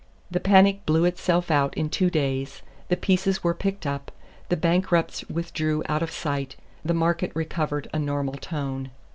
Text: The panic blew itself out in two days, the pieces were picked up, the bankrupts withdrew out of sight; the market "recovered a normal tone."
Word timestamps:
The 0.31 0.39
panic 0.39 0.83
blew 0.87 1.05
itself 1.05 1.51
out 1.51 1.75
in 1.77 1.87
two 1.87 2.09
days, 2.09 2.63
the 2.87 2.97
pieces 2.97 3.43
were 3.43 3.53
picked 3.53 3.85
up, 3.85 4.11
the 4.49 4.57
bankrupts 4.57 5.23
withdrew 5.29 5.83
out 5.87 6.01
of 6.01 6.09
sight; 6.09 6.55
the 6.83 6.95
market 6.95 7.31
"recovered 7.35 7.87
a 7.93 7.99
normal 7.99 8.33
tone." 8.33 8.89